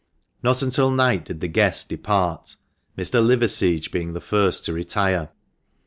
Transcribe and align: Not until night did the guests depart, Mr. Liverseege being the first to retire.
Not 0.41 0.63
until 0.63 0.89
night 0.89 1.25
did 1.25 1.41
the 1.41 1.47
guests 1.47 1.83
depart, 1.83 2.55
Mr. 2.97 3.23
Liverseege 3.23 3.91
being 3.91 4.13
the 4.13 4.19
first 4.19 4.65
to 4.65 4.73
retire. 4.73 5.29